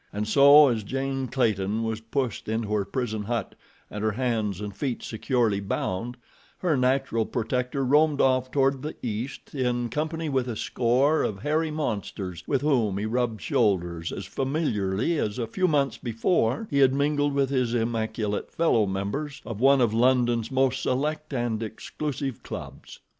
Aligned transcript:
And 0.11 0.27
so, 0.27 0.69
as 0.69 0.81
Jane 0.83 1.27
Clayton 1.27 1.83
was 1.83 2.01
pushed 2.01 2.47
into 2.49 2.73
her 2.73 2.85
prison 2.85 3.21
hut 3.25 3.53
and 3.91 4.03
her 4.03 4.13
hands 4.13 4.59
and 4.59 4.75
feet 4.75 5.03
securely 5.03 5.59
bound, 5.59 6.17
her 6.57 6.75
natural 6.75 7.23
protector 7.23 7.85
roamed 7.85 8.19
off 8.19 8.49
toward 8.49 8.81
the 8.81 8.95
east 9.03 9.53
in 9.53 9.89
company 9.89 10.27
with 10.27 10.47
a 10.47 10.55
score 10.55 11.21
of 11.21 11.43
hairy 11.43 11.69
monsters, 11.69 12.43
with 12.47 12.61
whom 12.63 12.97
he 12.97 13.05
rubbed 13.05 13.41
shoulders 13.41 14.11
as 14.11 14.25
familiarly 14.25 15.19
as 15.19 15.37
a 15.37 15.45
few 15.45 15.67
months 15.67 15.99
before 15.99 16.67
he 16.71 16.79
had 16.79 16.95
mingled 16.95 17.35
with 17.35 17.51
his 17.51 17.75
immaculate 17.75 18.49
fellow 18.49 18.87
members 18.87 19.39
of 19.45 19.59
one 19.59 19.81
of 19.81 19.93
London's 19.93 20.49
most 20.51 20.81
select 20.81 21.31
and 21.31 21.61
exclusive 21.61 22.41
clubs. 22.41 23.01